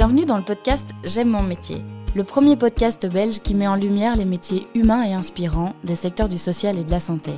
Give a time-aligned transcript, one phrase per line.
[0.00, 1.76] Bienvenue dans le podcast J'aime mon métier,
[2.16, 6.30] le premier podcast belge qui met en lumière les métiers humains et inspirants des secteurs
[6.30, 7.32] du social et de la santé.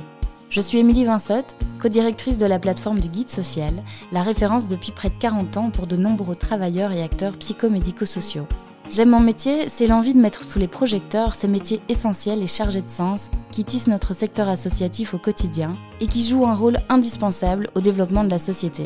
[0.49, 5.09] Je suis Émilie Vinsotte, co-directrice de la plateforme du Guide Social, la référence depuis près
[5.09, 8.47] de 40 ans pour de nombreux travailleurs et acteurs psychomédico-sociaux.
[8.89, 12.81] J'aime mon métier, c'est l'envie de mettre sous les projecteurs ces métiers essentiels et chargés
[12.81, 17.69] de sens qui tissent notre secteur associatif au quotidien et qui jouent un rôle indispensable
[17.75, 18.83] au développement de la société.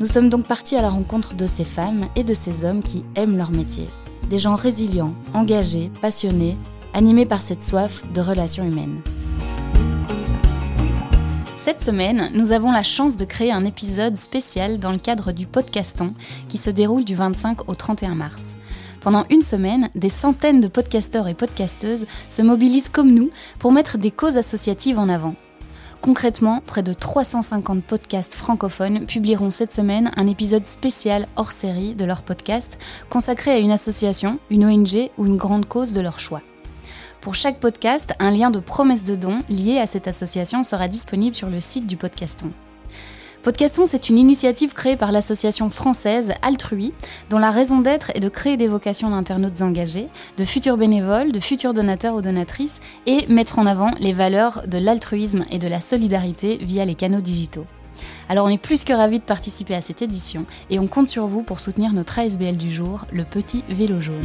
[0.00, 3.04] Nous sommes donc partis à la rencontre de ces femmes et de ces hommes qui
[3.16, 3.86] aiment leur métier.
[4.30, 6.56] Des gens résilients, engagés, passionnés,
[6.94, 9.02] animés par cette soif de relations humaines.
[11.62, 15.46] Cette semaine, nous avons la chance de créer un épisode spécial dans le cadre du
[15.46, 16.14] podcaston
[16.48, 18.56] qui se déroule du 25 au 31 mars.
[19.02, 23.98] Pendant une semaine, des centaines de podcasteurs et podcasteuses se mobilisent comme nous pour mettre
[23.98, 25.34] des causes associatives en avant.
[26.00, 32.06] Concrètement, près de 350 podcasts francophones publieront cette semaine un épisode spécial hors série de
[32.06, 32.78] leur podcast
[33.10, 36.40] consacré à une association, une ONG ou une grande cause de leur choix.
[37.20, 41.36] Pour chaque podcast, un lien de promesse de don lié à cette association sera disponible
[41.36, 42.50] sur le site du Podcaston.
[43.42, 46.92] Podcaston, c'est une initiative créée par l'association française Altrui,
[47.30, 51.40] dont la raison d'être est de créer des vocations d'internautes engagés, de futurs bénévoles, de
[51.40, 55.80] futurs donateurs ou donatrices, et mettre en avant les valeurs de l'altruisme et de la
[55.80, 57.64] solidarité via les canaux digitaux.
[58.28, 61.26] Alors on est plus que ravis de participer à cette édition et on compte sur
[61.26, 64.20] vous pour soutenir notre ASBL du jour, le petit vélo jaune.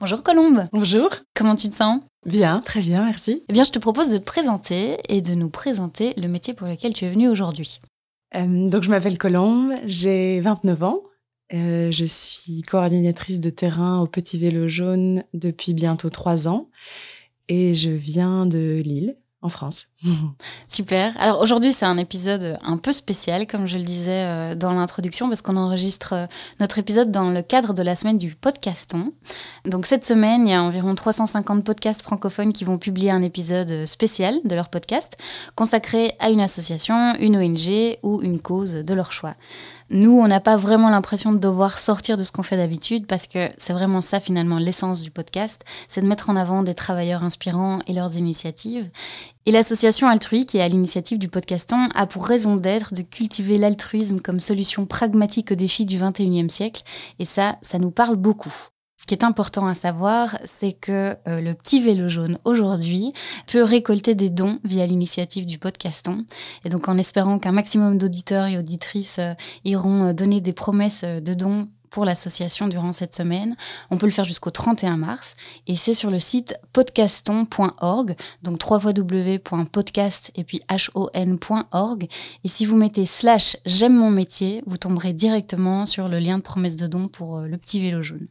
[0.00, 0.66] Bonjour Colombe.
[0.72, 1.10] Bonjour.
[1.34, 2.00] Comment tu te sens?
[2.24, 3.44] Bien, très bien, merci.
[3.50, 6.66] Eh bien, je te propose de te présenter et de nous présenter le métier pour
[6.66, 7.80] lequel tu es venue aujourd'hui.
[8.34, 11.02] Euh, donc, je m'appelle Colombe, j'ai 29 ans.
[11.52, 16.70] Euh, je suis coordinatrice de terrain au Petit Vélo Jaune depuis bientôt trois ans
[17.48, 19.86] et je viens de Lille, en France.
[20.68, 21.14] Super.
[21.18, 25.28] Alors aujourd'hui, c'est un épisode un peu spécial, comme je le disais euh, dans l'introduction,
[25.28, 26.26] parce qu'on enregistre euh,
[26.58, 29.12] notre épisode dans le cadre de la semaine du podcaston.
[29.66, 33.86] Donc cette semaine, il y a environ 350 podcasts francophones qui vont publier un épisode
[33.86, 35.18] spécial de leur podcast,
[35.54, 39.34] consacré à une association, une ONG ou une cause de leur choix.
[39.92, 43.26] Nous, on n'a pas vraiment l'impression de devoir sortir de ce qu'on fait d'habitude parce
[43.26, 47.24] que c'est vraiment ça finalement l'essence du podcast, c'est de mettre en avant des travailleurs
[47.24, 48.88] inspirants et leurs initiatives.
[49.46, 53.56] Et l'association Altrui, qui est à l'initiative du podcaston, a pour raison d'être de cultiver
[53.56, 56.82] l'altruisme comme solution pragmatique aux défis du 21e siècle.
[57.18, 58.52] Et ça, ça nous parle beaucoup.
[59.00, 63.14] Ce qui est important à savoir, c'est que euh, le petit vélo jaune aujourd'hui
[63.46, 66.26] peut récolter des dons via l'initiative du podcaston.
[66.66, 69.32] Et donc en espérant qu'un maximum d'auditeurs et auditrices euh,
[69.64, 73.56] iront euh, donner des promesses de dons pour l'association durant cette semaine.
[73.90, 75.36] On peut le faire jusqu'au 31 mars
[75.66, 80.62] et c'est sur le site podcaston.org, donc www.podcast et puis
[80.94, 82.08] hon.org.
[82.44, 86.42] Et si vous mettez slash j'aime mon métier, vous tomberez directement sur le lien de
[86.42, 88.28] promesse de don pour le petit vélo jaune.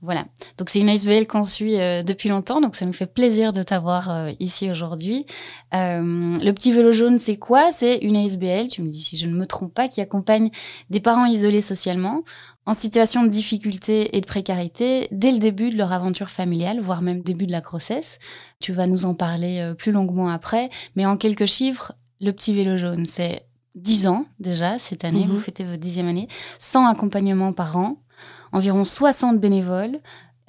[0.00, 0.26] Voilà.
[0.56, 3.62] Donc c'est une ASBL qu'on suit euh, depuis longtemps, donc ça nous fait plaisir de
[3.62, 5.26] t'avoir euh, ici aujourd'hui.
[5.74, 7.72] Euh, le petit vélo jaune, c'est quoi?
[7.72, 10.50] C'est une ASBL, tu me dis si je ne me trompe pas, qui accompagne
[10.90, 12.22] des parents isolés socialement,
[12.68, 17.00] en situation de difficulté et de précarité dès le début de leur aventure familiale, voire
[17.00, 18.18] même début de la grossesse.
[18.60, 22.76] Tu vas nous en parler plus longuement après, mais en quelques chiffres, le petit vélo
[22.76, 27.78] jaune, c'est 10 ans déjà cette année, vous fêtez votre dixième année, sans accompagnement par
[27.78, 28.02] an,
[28.52, 30.00] environ 60 bénévoles,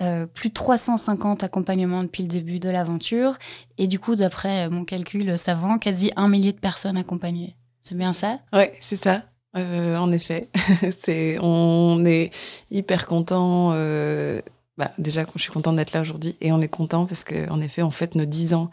[0.01, 3.37] euh, plus de 350 accompagnements depuis le début de l'aventure.
[3.77, 7.55] Et du coup, d'après mon calcul savant, quasi un millier de personnes accompagnées.
[7.81, 8.39] C'est bien ça?
[8.51, 9.23] Oui, c'est ça.
[9.55, 10.49] Euh, en effet,
[10.99, 12.31] c'est on est
[12.71, 13.71] hyper content.
[13.73, 14.41] Euh,
[14.77, 17.81] bah, déjà, je suis contente d'être là aujourd'hui et on est content parce qu'en effet,
[17.81, 18.69] on fête nos 10 ans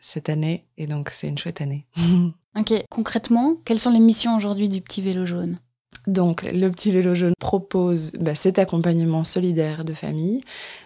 [0.00, 1.86] cette année et donc c'est une chouette année.
[2.58, 5.58] ok, concrètement, quelles sont les missions aujourd'hui du Petit Vélo Jaune?
[6.06, 10.42] Donc, le petit vélo jaune propose bah, cet accompagnement solidaire de famille.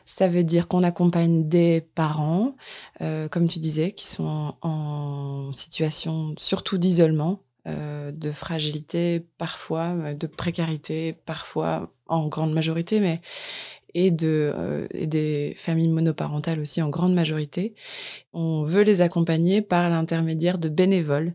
[0.06, 2.54] Ça veut dire qu'on accompagne des parents,
[3.00, 10.26] euh, comme tu disais, qui sont en, situation surtout d'isolement, euh, de fragilité parfois, de
[10.26, 13.20] précarité parfois, en grande majorité, mais
[13.94, 17.74] et, de, euh, et des familles monoparentales aussi en grande majorité.
[18.32, 21.34] On veut les accompagner par l'intermédiaire de bénévoles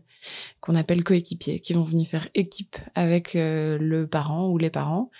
[0.60, 5.10] qu'on appelle coéquipiers, qui vont venir faire équipe avec euh, le parent ou les parents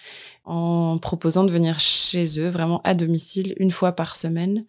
[0.45, 4.65] en proposant de venir chez eux, vraiment à domicile, une fois par semaine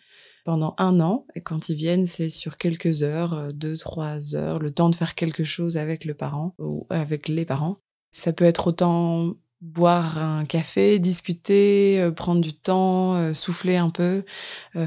[0.46, 1.26] pendant un an.
[1.36, 4.96] Et quand ils viennent, c'est sur quelques heures, euh, deux, trois heures, le temps de
[4.96, 7.80] faire quelque chose avec le parent ou avec les parents.
[8.14, 13.90] Ça peut être autant boire un café, discuter, euh, prendre du temps, euh, souffler un
[13.90, 14.24] peu,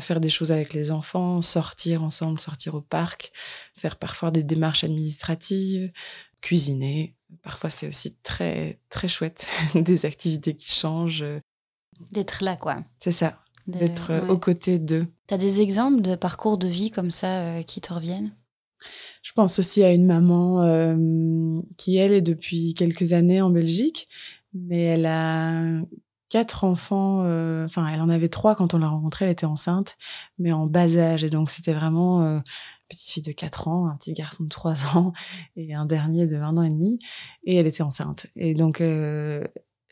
[0.01, 3.33] faire des choses avec les enfants, sortir ensemble, sortir au parc,
[3.77, 5.91] faire parfois des démarches administratives,
[6.41, 7.17] cuisiner.
[7.43, 11.27] Parfois, c'est aussi très, très chouette, des activités qui changent.
[12.13, 12.77] D'être là, quoi.
[13.01, 15.07] C'est ça d'être euh, aux côtés d'eux.
[15.29, 18.33] Tu as des exemples de parcours de vie comme ça euh, qui te reviennent?
[19.23, 24.09] Je pense aussi à une maman euh, qui, elle, est depuis quelques années en Belgique,
[24.55, 25.83] mais elle a
[26.31, 27.21] quatre enfants,
[27.65, 29.97] enfin, elle en avait trois quand on l'a rencontrée, elle était enceinte,
[30.39, 31.25] mais en bas âge.
[31.25, 32.43] Et donc, c'était vraiment une
[32.89, 35.13] petite fille de 4 ans, un petit garçon de 3 ans
[35.57, 37.01] et un dernier de 1 an et demi.
[37.45, 38.27] Et elle était enceinte.
[38.37, 38.81] Et donc,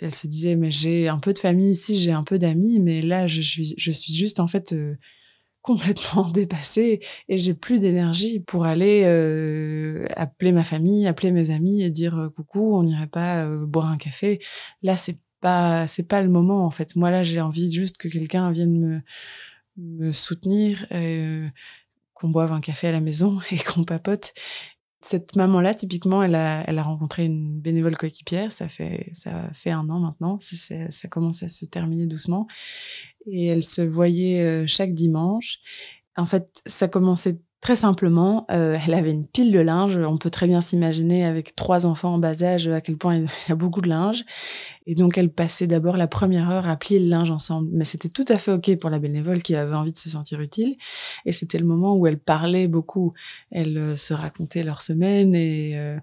[0.00, 3.02] elle se disait mais j'ai un peu de famille ici, j'ai un peu d'amis, mais
[3.02, 4.96] là je suis juste en fait euh,
[5.62, 11.82] complètement dépassée et j'ai plus d'énergie pour aller euh, appeler ma famille, appeler mes amis
[11.82, 14.40] et dire euh, coucou, on n'irait pas boire un café.
[14.82, 16.96] Là c'est pas c'est pas le moment en fait.
[16.96, 19.00] Moi là j'ai envie juste que quelqu'un vienne me
[19.78, 20.86] me soutenir,
[22.14, 24.32] qu'on boive un café à la maison et qu'on papote
[25.06, 28.50] cette maman-là, typiquement, elle a, rencontré une bénévole coéquipière.
[28.50, 30.38] Ça fait, ça fait un an maintenant.
[30.40, 32.48] Ça, ça commence à se terminer doucement.
[33.26, 35.58] Et elle se voyait euh, chaque dimanche.
[36.16, 39.98] En fait, ça commençait Très simplement, euh, elle avait une pile de linge.
[39.98, 43.28] On peut très bien s'imaginer avec trois enfants en bas âge à quel point il
[43.48, 44.24] y a beaucoup de linge.
[44.86, 47.68] Et donc, elle passait d'abord la première heure à plier le linge ensemble.
[47.72, 50.40] Mais c'était tout à fait OK pour la bénévole qui avait envie de se sentir
[50.40, 50.76] utile.
[51.24, 53.14] Et c'était le moment où elle parlait beaucoup.
[53.50, 55.98] Elle euh, se racontait leur semaine et, euh,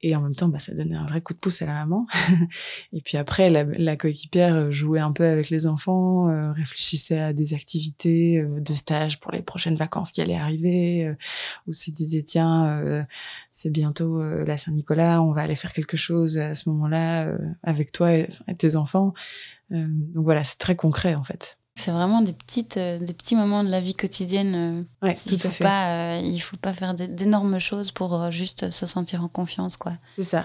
[0.00, 2.06] et en même temps, bah, ça donnait un vrai coup de pouce à la maman.
[2.92, 7.18] et puis après, la, la, coéquipière euh, jouait un peu avec les enfants, euh, réfléchissait
[7.18, 11.14] à des activités euh, de stage pour les prochaines vacances qui allaient arriver,
[11.66, 13.06] ou se disait tiens,
[13.52, 18.14] c'est bientôt la Saint-Nicolas, on va aller faire quelque chose à ce moment-là avec toi
[18.14, 19.14] et, et tes enfants.
[19.70, 21.57] donc voilà, c'est très concret en fait.
[21.78, 24.84] C'est vraiment des, petites, euh, des petits moments de la vie quotidienne.
[25.04, 28.86] Euh, il ne faut, pas, euh, il faut pas faire d'énormes choses pour juste se
[28.86, 29.76] sentir en confiance.
[29.76, 29.92] quoi.
[30.16, 30.44] C'est ça.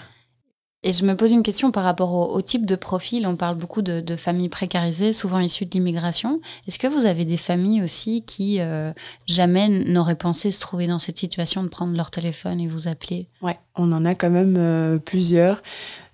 [0.86, 3.26] Et je me pose une question par rapport au, type de profil.
[3.26, 6.42] On parle beaucoup de, familles précarisées, souvent issues de l'immigration.
[6.68, 8.60] Est-ce que vous avez des familles aussi qui
[9.26, 13.30] jamais n'auraient pensé se trouver dans cette situation de prendre leur téléphone et vous appeler?
[13.42, 15.62] Ouais, on en a quand même plusieurs.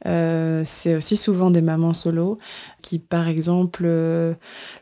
[0.06, 2.40] Euh, c'est aussi souvent des mamans solo
[2.82, 4.34] qui, par exemple, euh,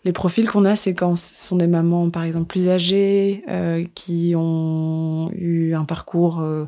[0.06, 3.84] les profils qu'on a, c'est quand ce sont des mamans, par exemple, plus âgées, euh,
[3.96, 6.66] qui ont eu un parcours euh,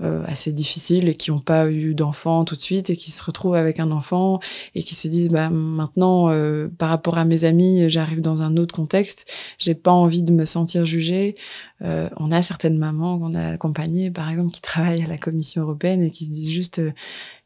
[0.00, 3.54] assez difficiles et qui n'ont pas eu d'enfant tout de suite et qui se retrouvent
[3.54, 4.40] avec un enfant
[4.74, 8.56] et qui se disent bah maintenant euh, par rapport à mes amis j'arrive dans un
[8.56, 9.30] autre contexte.
[9.58, 11.36] J'ai pas envie de me sentir jugée.
[11.82, 15.62] Euh, on a certaines mamans qu'on a accompagnées par exemple qui travaillent à la Commission
[15.62, 16.80] européenne et qui se disent juste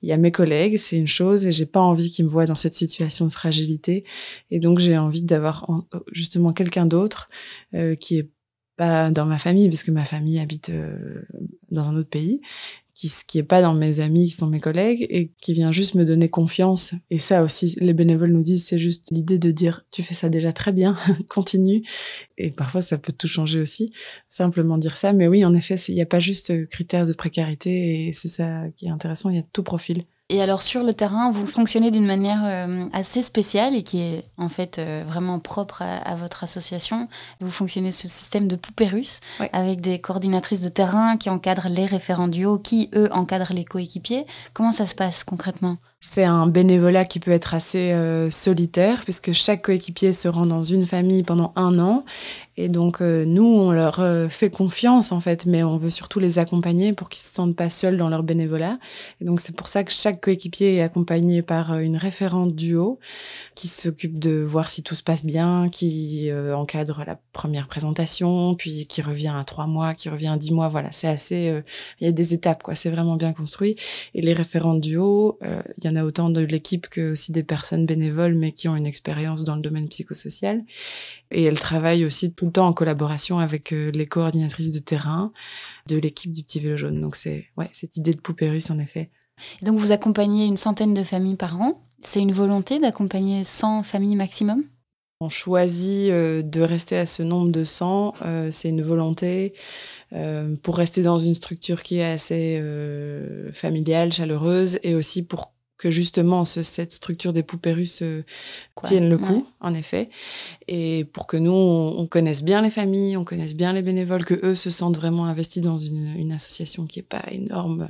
[0.02, 2.46] il y a mes collègues c'est une chose et j'ai pas envie qu'ils me voient
[2.46, 4.04] dans cette situation de fragilité
[4.50, 5.66] et donc j'ai envie d'avoir
[6.12, 7.28] justement quelqu'un d'autre
[8.00, 8.28] qui est
[8.78, 11.20] pas dans ma famille, parce que ma famille habite euh,
[11.70, 12.40] dans un autre pays,
[12.94, 15.96] qui qui est pas dans mes amis, qui sont mes collègues, et qui vient juste
[15.96, 16.94] me donner confiance.
[17.10, 20.28] Et ça aussi, les bénévoles nous disent, c'est juste l'idée de dire, tu fais ça
[20.28, 20.96] déjà très bien,
[21.28, 21.82] continue.
[22.38, 23.92] Et parfois, ça peut tout changer aussi,
[24.28, 25.12] simplement dire ça.
[25.12, 28.64] Mais oui, en effet, il n'y a pas juste critères de précarité, et c'est ça
[28.76, 30.04] qui est intéressant, il y a tout profil.
[30.30, 34.24] Et alors sur le terrain, vous fonctionnez d'une manière euh, assez spéciale et qui est
[34.36, 37.08] en fait euh, vraiment propre à, votre association.
[37.40, 39.20] Vous fonctionnez ce système de poupée russe
[39.52, 43.64] avec des coordinatrices de terrain qui encadrent les référents du haut, qui eux encadrent les
[43.64, 44.26] coéquipiers.
[44.52, 45.78] Comment ça se passe concrètement?
[46.00, 50.62] C'est un bénévolat qui peut être assez euh, solitaire puisque chaque coéquipier se rend dans
[50.62, 52.04] une famille pendant un an.
[52.56, 56.20] Et donc euh, nous on leur euh, fait confiance en fait mais on veut surtout
[56.20, 58.78] les accompagner pour qu'ils se sentent pas seuls dans leur bénévolat.
[59.20, 63.00] Et donc c'est pour ça que chaque coéquipier est accompagné par une référente duo
[63.56, 68.86] qui s'occupe de voir si tout se passe bien, qui encadre la première présentation puis
[68.86, 70.68] qui revient à trois mois, qui revient à dix mois.
[70.68, 71.62] Voilà c'est assez
[72.00, 72.76] il y a des étapes quoi.
[72.76, 73.74] C'est vraiment bien construit.
[74.14, 77.86] Et les référentes duo il y en a autant de l'équipe que aussi des personnes
[77.86, 80.64] bénévoles, mais qui ont une expérience dans le domaine psychosocial.
[81.30, 85.32] Et elle travaille aussi tout le temps en collaboration avec euh, les coordinatrices de terrain
[85.86, 87.00] de l'équipe du Petit Vélo Jaune.
[87.00, 89.10] Donc c'est ouais, cette idée de poupée russe, en effet.
[89.62, 91.82] Et donc vous accompagnez une centaine de familles par an.
[92.02, 94.64] C'est une volonté d'accompagner 100 familles maximum?
[95.20, 99.52] On choisit euh, de rester à ce nombre de 100, euh, c'est une volonté
[100.62, 102.62] pour rester dans une structure qui est assez
[103.52, 108.24] familiale, chaleureuse, et aussi pour que justement ce- cette structure des poupées russes euh,
[108.84, 109.26] tienne le Ouais.
[109.26, 110.10] coup, en effet,
[110.66, 114.24] et pour que nous, on, on connaisse bien les familles, on connaisse bien les bénévoles,
[114.24, 117.88] que eux se sentent vraiment investis dans une, une association qui est pas énorme,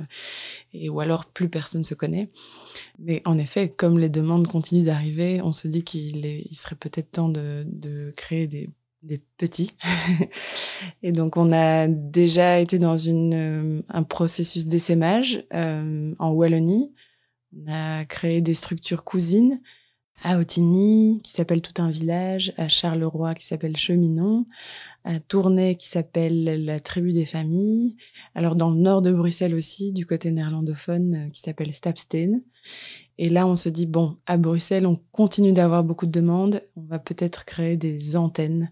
[0.73, 2.29] et ou alors plus personne se connaît.
[2.99, 7.11] Mais en effet, comme les demandes continuent d'arriver, on se dit qu'il il serait peut-être
[7.11, 8.69] temps de, de créer des,
[9.03, 9.71] des petits.
[11.03, 16.93] et donc, on a déjà été dans une, euh, un processus d'essaimage euh, en Wallonie.
[17.55, 19.59] On a créé des structures cousines
[20.23, 24.45] à Otigny, qui s'appelle Tout un village, à Charleroi, qui s'appelle Cheminon,
[25.05, 27.95] à Tournai, qui s'appelle La tribu des familles.
[28.35, 32.41] Alors, dans le nord de Bruxelles aussi, du côté néerlandophone, euh, qui s'appelle Stapsteen.
[33.17, 36.61] Et là, on se dit, bon, à Bruxelles, on continue d'avoir beaucoup de demandes.
[36.75, 38.71] On va peut-être créer des antennes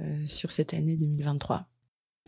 [0.00, 1.68] euh, sur cette année 2023.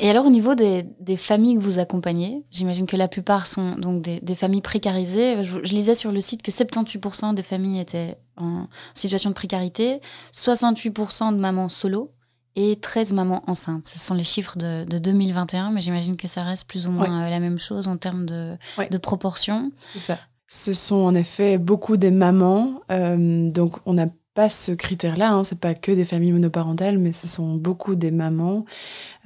[0.02, 3.76] Et alors, au niveau des, des familles que vous accompagnez, j'imagine que la plupart sont
[3.76, 5.44] donc des, des familles précarisées.
[5.44, 10.00] Je, je lisais sur le site que 78% des familles étaient en situation de précarité,
[10.34, 12.12] 68% de mamans solo
[12.56, 13.86] et 13 mamans enceintes.
[13.86, 17.26] Ce sont les chiffres de, de 2021, mais j'imagine que ça reste plus ou moins
[17.26, 18.88] euh, la même chose en termes de, Ouais.
[18.88, 19.70] de proportion.
[19.92, 20.18] C'est ça.
[20.48, 22.80] Ce sont en effet beaucoup des mamans.
[22.90, 25.32] euh, donc, on n'a pas ce critère-là.
[25.32, 28.64] Hein, c'est pas que des familles monoparentales, mais ce sont beaucoup des mamans,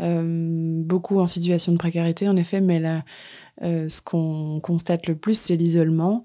[0.00, 2.61] euh, beaucoup en situation de précarité, en effet.
[2.61, 3.04] Mais là,
[3.62, 6.25] euh, ce qu'on constate le plus, c'est l'isolement.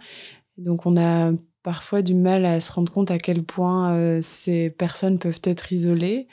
[0.57, 1.31] Donc, on a
[1.63, 5.71] parfois du mal à se rendre compte à quel point euh, ces personnes peuvent être
[5.74, 6.27] isolées.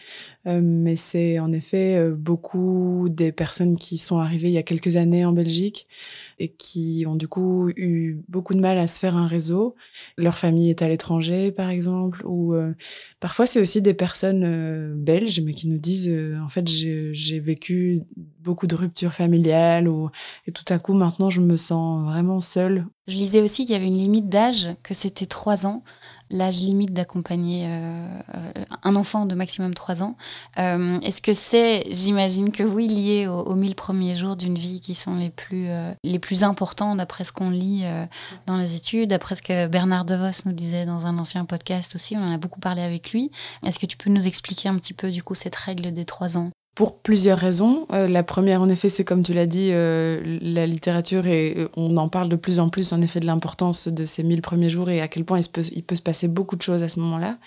[0.44, 5.24] Mais c'est en effet beaucoup des personnes qui sont arrivées il y a quelques années
[5.24, 5.88] en Belgique
[6.38, 9.74] et qui ont du coup eu beaucoup de mal à se faire un réseau.
[10.16, 12.74] Leur famille est à l'étranger, par exemple, ou euh,
[13.20, 17.40] parfois c'est aussi des personnes euh, belges, mais qui nous disent euh, en fait j'ai
[17.40, 18.02] vécu
[18.40, 20.10] beaucoup de ruptures familiales, ou
[20.46, 22.86] et tout à coup maintenant je me sens vraiment seule.
[23.06, 25.84] Je lisais aussi qu'il y avait une limite d'âge, que c'était 3 ans,
[26.30, 30.16] l'âge limite d'accompagner euh, euh, un enfant de maximum 3 ans.
[30.58, 34.80] Euh, Est-ce que c'est, j'imagine que oui, lié aux, aux 1000 premiers jours d'une vie
[34.80, 35.68] qui sont les plus,
[36.04, 37.84] les plus importants d'après ce qu'on lit
[38.46, 42.16] dans les études, d'après ce que Bernard DeVos nous disait dans un ancien podcast aussi,
[42.16, 43.30] on en a beaucoup parlé avec lui.
[43.64, 46.36] Est-ce que tu peux nous expliquer un petit peu du coup cette règle des 3
[46.38, 46.50] ans?
[46.76, 47.86] Pour plusieurs raisons.
[47.90, 51.68] Euh, la première, en effet, c'est comme tu l'as dit, euh, la littérature et euh,
[51.74, 54.68] on en parle de plus en plus, en effet, de l'importance de ces 1000 premiers
[54.68, 56.82] jours et à quel point il, se peut, il peut se passer beaucoup de choses
[56.82, 57.38] à ce moment-là.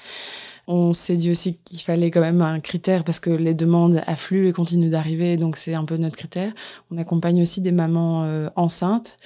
[0.71, 4.48] On s'est dit aussi qu'il fallait quand même un critère parce que les demandes affluent
[4.48, 6.53] et continuent d'arriver, donc c'est un peu notre critère.
[6.91, 9.17] On accompagne aussi des mamans euh, enceintes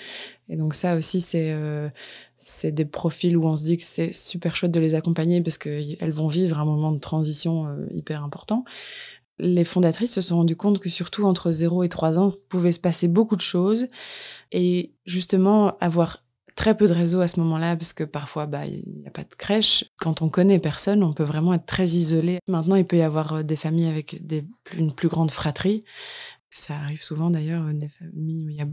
[0.48, 1.90] et donc ça aussi c'est euh,
[2.38, 5.58] c'est des profils où on se dit que c'est super chouette de les accompagner parce
[5.58, 8.64] qu'elles vont vivre un moment de transition euh, hyper important.
[9.40, 12.80] Les fondatrices se sont rendues compte que surtout entre 0 et 3 ans, pouvait se
[12.80, 13.88] passer beaucoup de choses
[14.52, 16.24] et justement avoir
[16.56, 19.24] très peu de réseau à ce moment-là parce que parfois bah il n'y a pas
[19.24, 19.86] de crèche.
[19.98, 22.38] Quand on connaît personne, on peut vraiment être très isolé.
[22.48, 24.46] Maintenant, il peut y avoir euh, des familles avec des,
[24.78, 25.84] une plus grande fratrie.
[26.52, 28.68] Ça arrive souvent d'ailleurs, euh, des familles où il y a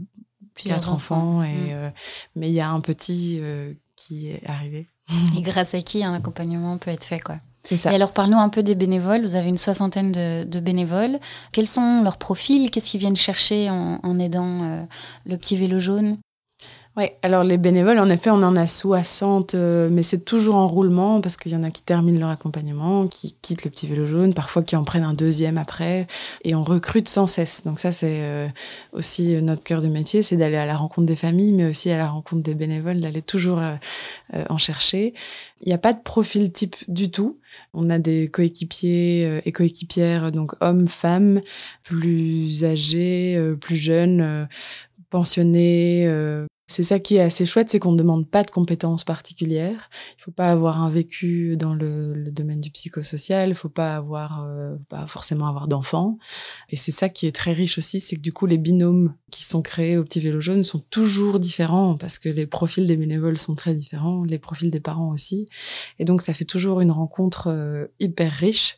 [0.63, 1.69] quatre enfants, et Mm.
[1.71, 1.89] euh,
[2.35, 4.87] mais il y a un petit euh, qui est arrivé.
[5.35, 7.37] Et grâce à qui un accompagnement peut être fait, quoi?
[7.63, 7.91] C'est ça.
[7.91, 9.21] Et alors, parlons un peu des bénévoles.
[9.21, 11.19] Vous avez une soixantaine de, bénévoles.
[11.51, 12.71] Quels sont leurs profils?
[12.71, 14.83] Qu'est-ce qu'ils viennent chercher en, en aidant euh,
[15.25, 16.17] le petit vélo jaune?
[16.97, 20.67] Ouais, alors les bénévoles, en effet, on en a 60, euh, mais c'est toujours en
[20.67, 24.05] roulement parce qu'il y en a qui terminent leur accompagnement, qui quittent le petit vélo
[24.05, 26.05] jaune, parfois qui en prennent un deuxième après,
[26.43, 27.63] et on recrute sans cesse.
[27.63, 28.49] Donc ça, c'est euh,
[28.91, 31.97] aussi notre cœur de métier, c'est d'aller à la rencontre des familles, mais aussi à
[31.97, 33.75] la rencontre des bénévoles, d'aller toujours euh,
[34.33, 35.13] euh, en chercher.
[35.61, 37.39] Il n'y a pas de profil type du tout.
[37.73, 41.39] On a des coéquipiers euh, et coéquipières, donc hommes, femmes,
[41.83, 44.45] plus âgés, euh, plus jeunes, euh,
[45.09, 46.05] pensionnés.
[46.07, 46.47] euh.
[46.71, 49.89] C'est ça qui est assez chouette, c'est qu'on ne demande pas de compétences particulières.
[50.17, 54.45] Il faut pas avoir un vécu dans le, domaine du psychosocial, il faut pas avoir,
[54.45, 56.17] euh, pas forcément avoir d'enfants.
[56.69, 59.43] Et c'est ça qui est très riche aussi, c'est que du coup les binômes qui
[59.43, 63.37] sont créés au Petit Vélo Jaune sont toujours différents parce que les profils des bénévoles
[63.37, 65.49] sont très différents, les profils des parents aussi.
[65.99, 68.77] Et donc ça fait toujours une rencontre euh, hyper riche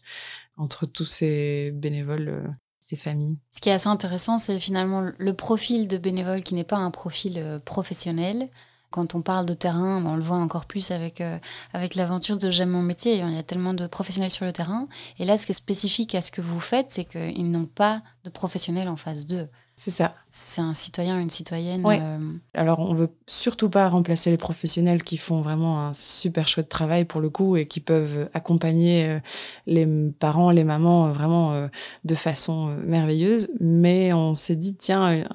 [0.58, 2.48] entre tous ces bénévoles, euh,
[2.96, 3.38] familles.
[3.52, 6.92] Ce qui est assez intéressant, c'est finalement le profil de bénévole qui n'est pas un
[6.92, 8.50] profil euh, professionnel,
[8.94, 11.40] quand on parle de terrain, ben, on le voit encore plus avec, euh,
[11.74, 13.18] avec l'aventure de J'aime mon métier.
[13.18, 14.88] Il y a tellement de professionnels sur le terrain.
[15.18, 18.04] Et là, ce qui est spécifique à ce que vous faites, c'est qu'ils n'ont pas
[18.24, 19.50] de professionnels en face d'eux.
[19.84, 20.16] C'est ça.
[20.28, 21.86] C'est un citoyen, une citoyenne.
[21.86, 22.00] Ouais.
[22.02, 22.18] euh,
[22.54, 27.04] Alors, on veut surtout pas remplacer les professionnels qui font vraiment un super chouette travail
[27.04, 29.20] pour le coup et qui peuvent accompagner euh,
[29.68, 29.86] les
[30.20, 31.68] parents, les mamans euh, vraiment
[32.06, 33.50] de façon merveilleuse.
[33.60, 35.26] Mais on s'est dit, tiens,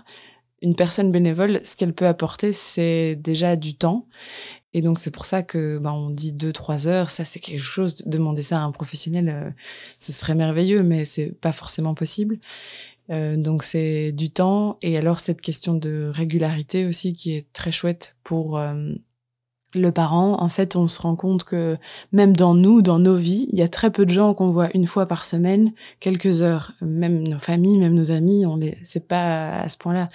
[0.62, 4.06] une personne bénévole, ce qu'elle peut apporter, c'est déjà du temps.
[4.72, 7.10] Et donc, c'est pour ça que bah, on dit deux, trois heures.
[7.10, 8.02] Ça, c'est quelque chose.
[8.06, 9.50] Demander ça à un professionnel, euh,
[9.98, 12.38] ce serait merveilleux, mais c'est pas forcément possible.
[13.10, 17.72] Euh, donc c'est du temps et alors cette question de régularité aussi qui est très
[17.72, 18.92] chouette pour euh,
[19.74, 20.40] le parent.
[20.42, 21.76] En fait, on se rend compte que
[22.12, 24.70] même dans nous, dans nos vies, il y a très peu de gens qu'on voit
[24.74, 26.72] une fois par semaine, quelques heures.
[26.80, 30.08] Même nos familles, même nos amis, on les, c'est pas à ce point-là.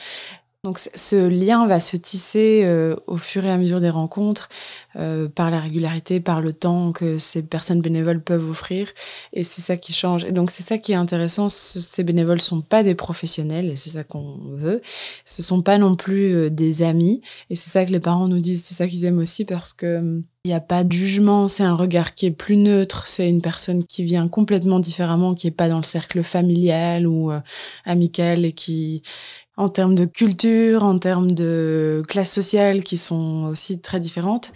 [0.63, 4.47] Donc ce lien va se tisser euh, au fur et à mesure des rencontres,
[4.95, 8.87] euh, par la régularité, par le temps que ces personnes bénévoles peuvent offrir,
[9.33, 10.23] et c'est ça qui change.
[10.23, 11.49] Et donc c'est ça qui est intéressant.
[11.49, 14.81] ce- Ces bénévoles sont pas des professionnels, et c'est ça qu'on veut.
[15.25, 18.39] Ce sont pas non plus euh, des amis, et c'est ça que les parents nous
[18.39, 18.63] disent.
[18.63, 21.49] C'est ça qu'ils aiment aussi parce que hum, il n'y a pas de jugement.
[21.49, 23.07] C'est un regard qui est plus neutre.
[23.07, 27.31] C'est une personne qui vient complètement différemment, qui est pas dans le cercle familial ou
[27.31, 27.39] euh,
[27.85, 29.03] amical et qui
[29.57, 34.51] en termes de culture, en termes de classe sociale qui sont aussi très différentes.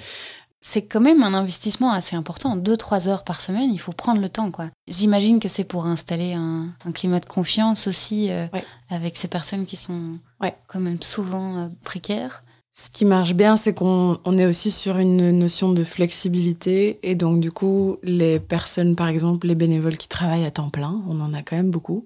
[0.60, 2.56] C'est quand même un investissement assez important.
[2.58, 4.70] Deux, trois heures par semaine, il faut prendre le temps, quoi.
[4.88, 8.66] J'imagine que c'est pour installer un, un climat de confiance aussi euh, Ouais.
[8.90, 10.58] avec ces personnes qui sont Ouais.
[10.68, 12.44] quand même souvent euh, précaires.
[12.80, 17.00] Ce qui marche bien, c'est qu'on on est aussi sur une notion de flexibilité.
[17.02, 21.02] Et donc, du coup, les personnes, par exemple, les bénévoles qui travaillent à temps plein,
[21.10, 22.06] on en a quand même beaucoup,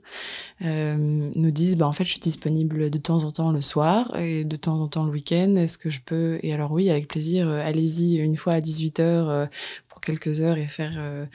[0.61, 4.15] euh, nous disent, bah, en fait, je suis disponible de temps en temps le soir
[4.17, 5.57] et de temps en temps le week-end.
[5.57, 6.39] Est-ce que je peux?
[6.41, 9.49] Et alors, oui, avec plaisir, euh, allez-y une fois à 18h
[9.91, 11.25] pour quelques heures et faire euh,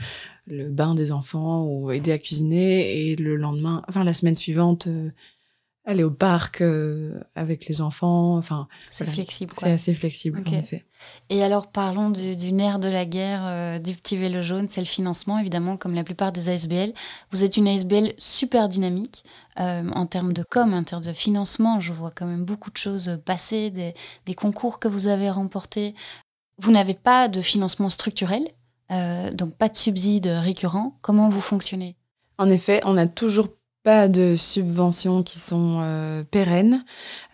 [0.47, 3.11] le bain des enfants ou aider à cuisiner.
[3.11, 5.11] Et le lendemain, enfin, la semaine suivante, euh,
[5.87, 8.37] aller au parc euh, avec les enfants.
[8.37, 9.14] Enfin, C'est voilà.
[9.14, 10.85] flexible, c'est assez flexible, en effet.
[11.31, 14.81] Et alors, parlons du, du nerf de la guerre euh, du petit vélo jaune, c'est
[14.81, 16.93] le financement, évidemment, comme la plupart des ASBL.
[17.31, 19.25] Vous êtes une ASBL super dynamique
[19.61, 21.81] euh, en termes de com, en termes de financement.
[21.81, 23.94] Je vois quand même beaucoup de choses passer, des,
[24.27, 25.94] des concours que vous avez remportés.
[26.59, 28.49] Vous n'avez pas de financement structurel,
[28.90, 30.99] euh, donc pas de subsides récurrents.
[31.01, 31.96] Comment vous fonctionnez?
[32.38, 33.49] En effet, on n'a toujours
[33.87, 36.85] pas de subventions qui sont euh, pérennes.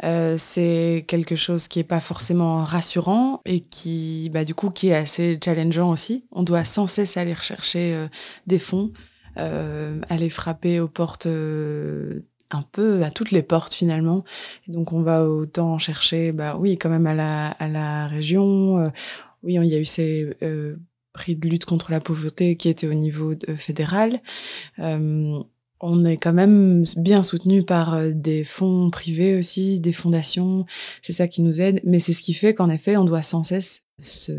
[0.05, 4.88] Euh, c'est quelque chose qui est pas forcément rassurant et qui, bah, du coup, qui
[4.88, 6.27] est assez challengeant aussi.
[6.31, 8.07] On doit sans cesse aller rechercher euh,
[8.47, 8.93] des fonds,
[9.35, 11.27] aller frapper aux portes.
[11.27, 14.23] un peu à toutes les portes finalement.
[14.69, 18.93] Donc on va autant chercher, bah oui, quand même à la, à la région.
[19.43, 20.77] oui, il y a eu ces euh,
[21.15, 24.21] prix de lutte contre la pauvreté qui étaient au niveau fédéral.
[25.83, 30.64] On est quand même bien soutenu par euh, des fonds privés aussi, des fondations.
[31.03, 31.81] C'est ça qui nous aide.
[31.85, 34.33] Mais c'est ce qui fait qu'en effet, on doit sans cesse se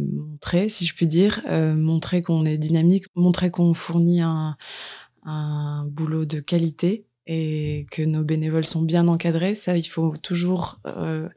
[0.00, 4.56] montrer, si je puis dire, euh, montrer qu'on est dynamique, montrer qu'on fournit un,
[5.24, 9.54] un boulot de qualité et que nos bénévoles sont bien encadrés.
[9.54, 11.28] Ça, il faut toujours euh,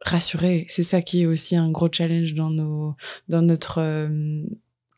[0.00, 0.66] rassurer.
[0.68, 2.94] C'est ça qui est aussi un gros challenge dans nos,
[3.28, 4.42] dans notre euh,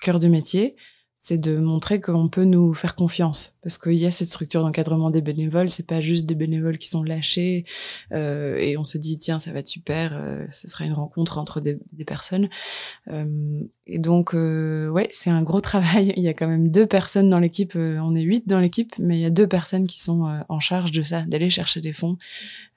[0.01, 0.77] cœur de métier
[1.21, 3.57] c'est de montrer qu'on peut nous faire confiance.
[3.63, 6.89] Parce qu'il y a cette structure d'encadrement des bénévoles c'est pas juste des bénévoles qui
[6.89, 7.65] sont lâchés
[8.13, 11.39] euh, et on se dit tiens ça va être super euh, ce sera une rencontre
[11.39, 12.49] entre des, personnes.
[13.11, 16.13] Euh, et donc ouais c'est un gros travail.
[16.17, 19.19] Il y a quand même deux personnes dans l'équipe on est huit dans l'équipe mais
[19.19, 22.17] il y a deux personnes qui sont en charge de ça d'aller chercher des fonds.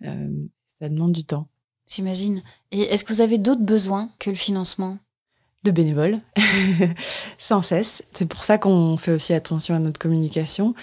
[0.01, 1.47] Ça demande du temps.
[1.87, 2.41] J'imagine.
[2.71, 4.97] Et est-ce que vous avez d'autres besoins que le financement?
[5.63, 6.19] De bénévoles,
[7.37, 8.03] sans cesse.
[8.13, 10.73] C'est pour ça qu'on fait aussi attention à notre communication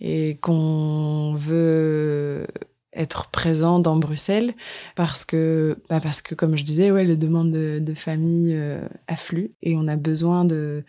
[0.00, 2.46] et qu'on veut
[2.92, 4.54] être présent dans Bruxelles
[4.94, 9.52] parce que, bah parce que comme je disais, ouais, les demandes de, famille euh, affluent
[9.62, 10.84] et on a besoin de,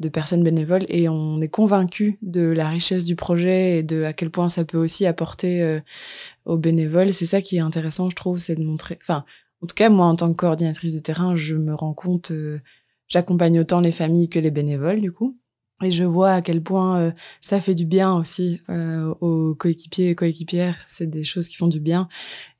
[0.00, 4.12] de personnes bénévoles et on est convaincu de la richesse du projet et de à
[4.12, 5.80] quel point ça peut aussi apporter euh,
[6.44, 7.12] aux bénévoles.
[7.12, 8.98] C'est ça qui est intéressant, je trouve, c'est de montrer.
[9.02, 9.24] Enfin,
[9.62, 12.30] en tout cas, moi, en tant que coordinatrice de terrain, je me rends compte.
[12.30, 12.60] euh,
[13.08, 15.38] J'accompagne autant les familles que les bénévoles, du coup.
[15.82, 20.10] Et je vois à quel point euh, ça fait du bien aussi euh, aux coéquipiers
[20.10, 20.78] et coéquipières.
[20.86, 22.08] C'est des choses qui font du bien.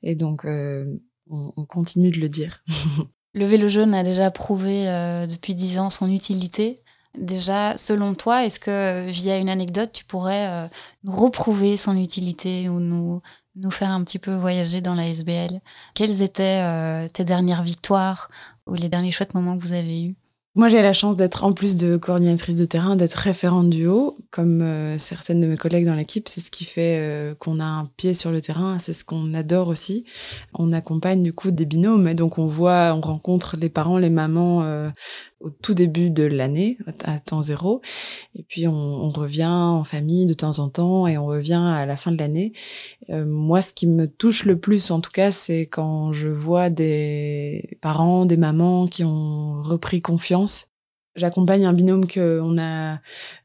[0.03, 0.85] Et donc, euh,
[1.29, 2.63] on, on continue de le dire.
[3.33, 4.85] Le vélo jaune a déjà prouvé
[5.29, 6.81] depuis dix ans son utilité.
[7.15, 10.67] Déjà, selon toi, est-ce que via une anecdote, tu pourrais
[11.03, 13.21] nous reprouver son utilité ou nous,
[13.55, 15.61] nous faire un petit peu voyager dans la SBL.
[15.93, 18.31] Quelles étaient tes dernières victoires
[18.65, 20.15] ou les derniers chouettes moments que vous avez eus?
[20.57, 24.15] Moi, j'ai la chance d'être, en plus de coordinatrice de terrain, d'être référente du haut,
[24.31, 26.27] comme euh, certaines de mes collègues dans l'équipe.
[26.27, 28.79] C'est ce qui fait euh, qu'on a un pied sur le terrain.
[28.79, 30.03] C'est ce qu'on adore aussi.
[30.55, 34.63] On accompagne du coup des binômes, donc on voit, on rencontre les parents, les mamans
[34.63, 34.89] euh,
[35.39, 37.81] au tout début de l'année, à temps zéro.
[38.35, 41.97] Et puis on, revient en famille de temps en temps et on revient à la
[41.97, 42.53] fin de l'année.
[43.09, 46.69] Euh, moi, ce qui me touche le plus, en tout cas, c'est quand je vois
[46.69, 50.71] des parents, des mamans qui ont repris confiance.
[51.15, 52.99] J'accompagne un binôme qu'on a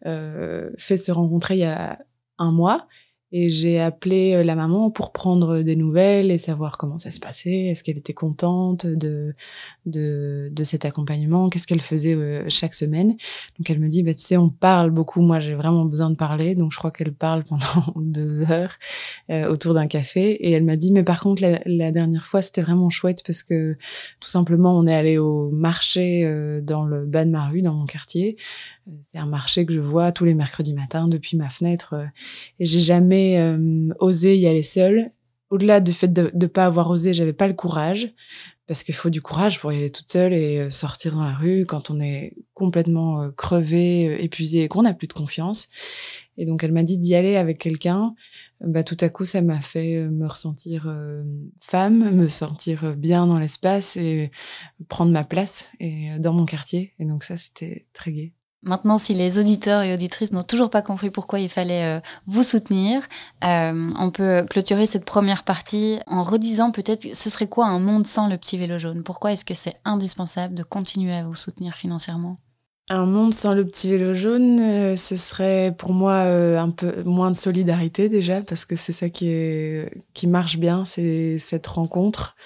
[0.07, 1.99] euh, fait se rencontrer il y a
[2.39, 2.87] un mois
[3.33, 7.19] et j'ai appelé euh, la maman pour prendre des nouvelles et savoir comment ça se
[7.19, 7.67] passait.
[7.67, 9.35] Est-ce qu'elle était contente de,
[9.87, 11.49] de, de cet accompagnement?
[11.49, 13.17] Qu'est-ce qu'elle faisait euh, chaque semaine?
[13.59, 15.23] Donc elle me dit, bah, tu sais, on parle beaucoup.
[15.23, 16.55] Moi, j'ai vraiment besoin de parler.
[16.55, 17.65] Donc je crois qu'elle parle pendant
[17.97, 18.75] deux heures
[19.31, 20.33] euh, autour d'un café.
[20.33, 23.43] Et elle m'a dit, mais par contre, la, la dernière fois, c'était vraiment chouette parce
[23.43, 23.77] que
[24.21, 26.23] tout simplement, on est allé au marché
[26.63, 28.37] dans le bas de ma rue, dans mon quartier.
[29.01, 31.95] C'est un marché que je vois tous les mercredis matins depuis ma fenêtre.
[32.59, 35.13] Et j'ai jamais euh, osé y aller seule.
[35.51, 38.13] Au-delà du fait de ne pas avoir osé, j'avais pas le courage.
[38.67, 41.35] Parce qu'il faut du courage pour y aller toute seule et euh, sortir dans la
[41.35, 45.69] rue quand on est complètement euh, crevé, épuisé et qu'on n'a plus de confiance.
[46.39, 48.15] Et donc elle m'a dit d'y aller avec quelqu'un.
[48.61, 50.89] Bah, tout à coup, ça m'a fait me ressentir
[51.61, 54.31] femme, me sentir bien dans l'espace et
[54.89, 56.95] prendre ma place et dans mon quartier.
[56.99, 58.33] Et donc ça, c'était très gai.
[58.65, 62.45] Maintenant, si les auditeurs et auditrices n'ont toujours pas compris pourquoi il fallait euh, vous
[62.45, 63.03] soutenir,
[63.45, 68.07] euh, on peut clôturer cette première partie en redisant peut-être ce serait quoi un monde
[68.07, 69.03] sans le petit vélo jaune?
[69.03, 72.39] Pourquoi est-ce que c'est indispensable de continuer à vous soutenir financièrement?
[72.89, 77.33] Un monde sans le petit vélo jaune, euh, ce serait pour moi un peu moins
[77.33, 79.29] de solidarité déjà, parce que c'est ça qui,
[80.15, 82.37] qui marche bien, c'est cette rencontre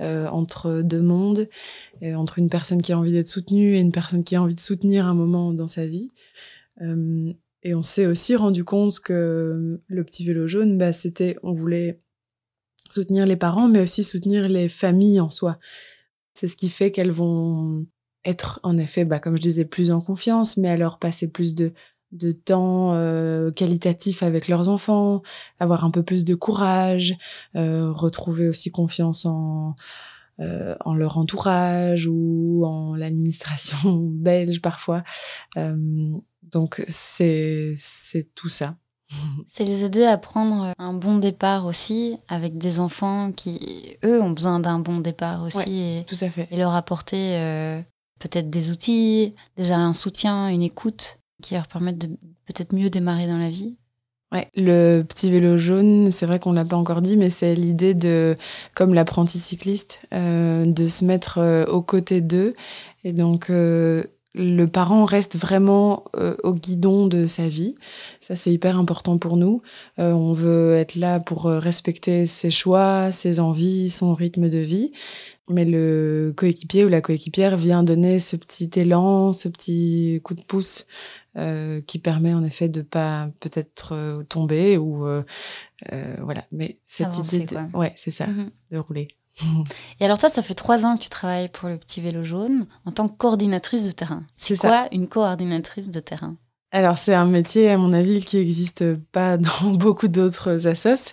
[0.00, 1.48] euh, entre deux mondes,
[2.02, 4.60] entre une personne qui a envie d'être soutenue et une personne qui a envie de
[4.60, 6.10] soutenir un moment dans sa vie.
[6.82, 7.32] Euh,
[7.62, 12.00] et on s'est aussi rendu compte que le petit vélo jaune, bah, c'était, on voulait
[12.90, 15.58] soutenir les parents, mais aussi soutenir les familles en soi.
[16.34, 17.86] C'est ce qui fait qu'elles vont
[18.24, 21.72] être, en effet, bah, comme je disais, plus en confiance, mais alors passer plus de,
[22.12, 25.22] de temps euh, qualitatif avec leurs enfants,
[25.58, 27.16] avoir un peu plus de courage,
[27.56, 29.74] euh, retrouver aussi confiance en
[30.38, 35.02] euh, en leur entourage ou en l'administration belge parfois.
[36.42, 38.76] donc c'est c'est tout ça.
[39.46, 44.32] C'est les aider à prendre un bon départ aussi avec des enfants qui, eux, ont
[44.32, 46.00] besoin d'un bon départ aussi.
[46.00, 46.48] et, tout à fait.
[46.50, 47.38] Et leur apporter
[48.18, 52.08] peut-être des outils, déjà un soutien, une écoute qui leur permettent de
[52.46, 53.76] peut-être mieux démarrer dans la vie
[54.32, 57.94] Ouais, le petit vélo jaune, c'est vrai qu'on l'a pas encore dit, mais c'est l'idée
[57.94, 58.36] de,
[58.74, 62.54] comme l'apprenti cycliste, euh, de se mettre euh, aux côtés d'eux.
[63.04, 64.02] Et donc, euh,
[64.34, 66.04] le parent reste vraiment
[66.42, 67.74] au guidon de sa vie.
[68.20, 69.62] Ça, c'est hyper important pour nous.
[69.96, 74.92] On veut être là pour respecter ses choix, ses envies, son rythme de vie.
[75.48, 80.42] Mais le coéquipier ou la coéquipière vient donner ce petit élan, ce petit coup de
[80.42, 80.86] pouce
[81.36, 85.22] euh, qui permet en effet de pas peut-être euh, tomber ou euh,
[86.20, 86.44] voilà.
[86.52, 87.76] Mais cette Avancer, idée, de...
[87.76, 88.50] ouais, c'est ça, Mhm.
[88.72, 89.08] de rouler.
[90.00, 92.66] Et alors toi, ça fait trois ans que tu travailles pour le petit vélo jaune
[92.86, 94.24] en tant que coordinatrice de terrain.
[94.38, 94.68] C'est ça.
[94.68, 96.36] quoi une coordinatrice de terrain?
[96.72, 101.12] Alors, c'est un métier, à mon avis, qui n'existe pas dans beaucoup d'autres assos.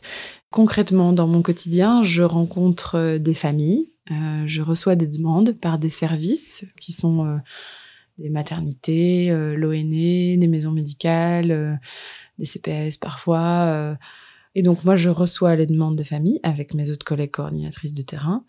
[0.51, 6.65] Concrètement, dans mon quotidien, je rencontre des familles, je reçois des demandes par des services
[6.79, 7.39] qui sont
[8.17, 11.73] des maternités, euh, l'ONE, des maisons médicales, euh,
[12.39, 13.65] des CPS parfois.
[13.67, 13.95] euh.
[14.55, 18.01] et donc, moi, je reçois les demandes des familles avec mes autres collègues coordinatrices de
[18.03, 18.45] terrain.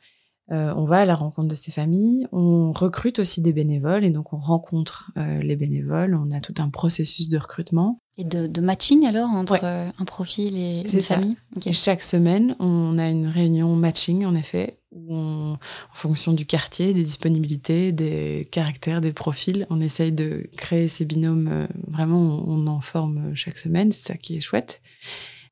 [0.53, 4.11] Euh, on va à la rencontre de ces familles, on recrute aussi des bénévoles et
[4.11, 7.99] donc on rencontre les bénévoles, on a tout un processus de recrutement.
[8.19, 9.91] Et de, de matching alors entre Ouais.
[9.99, 11.37] un profil et une famille?
[11.73, 16.95] Chaque semaine, on a une réunion matching en effet, où on, en fonction du quartier,
[16.95, 21.49] des disponibilités, des caractères, des profils, on essaye de créer ces binômes.
[21.49, 24.81] euh, vraiment, on, en forme chaque semaine, c'est ça qui est chouette.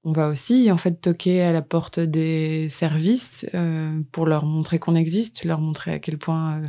[0.05, 4.81] On va aussi en fait toquer à la porte des services euh, pour leur montrer
[4.81, 6.67] qu'on existe, leur montrer à quel point euh,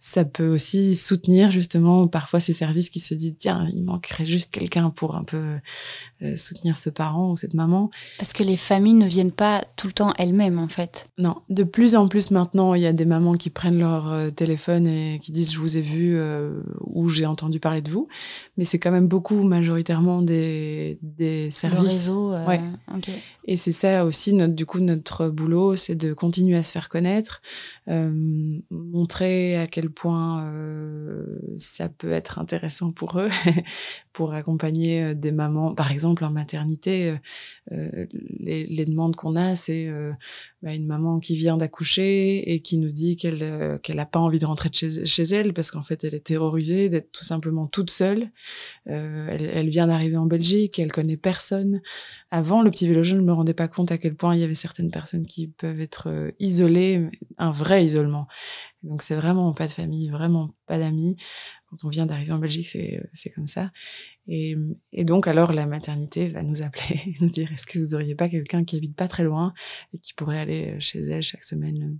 [0.00, 4.52] ça peut aussi soutenir justement parfois ces services qui se disent tiens il manquerait juste
[4.52, 5.56] quelqu'un pour un peu
[6.22, 7.90] euh, soutenir ce parent ou cette maman.
[8.18, 11.08] Parce que les familles ne viennent pas tout le temps elles-mêmes en fait.
[11.18, 14.30] Non, de plus en plus maintenant, il y a des mamans qui prennent leur euh,
[14.30, 18.06] téléphone et qui disent je vous ai vu euh, ou j'ai entendu parler de vous,
[18.56, 22.32] mais c'est quand même beaucoup majoritairement des des Le services réseau.
[22.32, 22.60] euh, Ouais.
[22.94, 23.10] ok.
[23.50, 26.90] Et c'est ça aussi, notre, du coup, notre boulot, c'est de continuer à se faire
[26.90, 27.40] connaître,
[28.70, 31.24] montrer à quel point euh,
[31.56, 33.28] ça peut être intéressant pour eux,
[34.12, 35.74] pour accompagner euh, des mamans.
[35.74, 37.16] Par exemple, en maternité,
[37.72, 38.06] euh,
[38.40, 39.90] les, demandes qu'on a, c'est
[40.62, 44.38] bah, une maman qui vient d'accoucher et qui nous dit qu'elle qu'elle n'a pas envie
[44.38, 47.66] de rentrer de chez, chez elle parce qu'en fait, elle est terrorisée d'être tout simplement
[47.66, 48.30] toute seule.
[48.86, 51.80] elle, elle vient d'arriver en Belgique, elle connaît personne.
[52.30, 54.44] Avant, le petit vélo je ne me rendais pas compte à quel point il y
[54.44, 58.28] avait certaines personnes qui peuvent être isolées, un vrai isolement.
[58.82, 61.16] Donc c'est vraiment pas de famille, vraiment pas d'amis.
[61.70, 63.70] Quand on vient d'arriver en Belgique, c'est c'est comme ça.
[64.26, 64.56] Et,
[64.92, 68.28] et, donc alors la maternité va nous appeler, nous dire est-ce que vous auriez pas
[68.28, 69.54] quelqu'un qui habite pas très loin
[69.94, 71.98] et qui pourrait aller chez elle chaque semaine.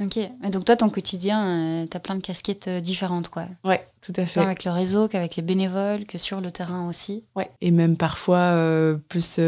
[0.00, 0.16] Ok.
[0.16, 3.46] Et donc toi, ton quotidien, euh, tu as plein de casquettes euh, différentes, quoi.
[3.64, 4.40] Ouais, tout à fait.
[4.40, 7.24] Tant avec le réseau qu'avec les bénévoles, que sur le terrain aussi.
[7.34, 7.50] Ouais.
[7.60, 9.38] Et même parfois euh, plus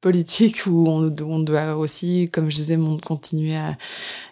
[0.00, 3.76] politique où on, on, doit aussi, comme je disais, continuer à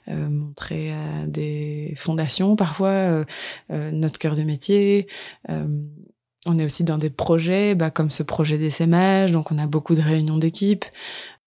[0.08, 3.24] euh, montrer à des fondations parfois euh,
[3.72, 5.08] euh, notre cœur de métier.
[5.48, 9.94] on est aussi dans des projets, bah, comme ce projet d'essaimage, donc on a beaucoup
[9.94, 10.84] de réunions d'équipe.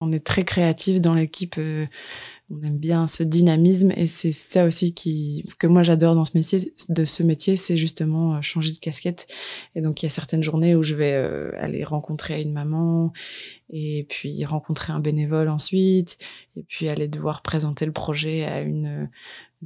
[0.02, 1.60] On est très créatif dans l'équipe
[2.52, 6.32] on aime bien ce dynamisme et c'est ça aussi qui que moi j'adore dans ce
[6.36, 9.28] métier de ce métier c'est justement euh, changer de casquette.
[9.76, 13.14] Et donc il y a certaines journées où je vais euh, aller rencontrer une maman
[13.70, 16.18] et puis rencontrer un bénévole ensuite
[16.56, 19.10] et puis aller devoir présenter le projet à une,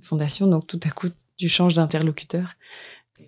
[0.02, 0.48] fondation.
[0.48, 2.56] Donc tout à coup tu changes d'interlocuteur.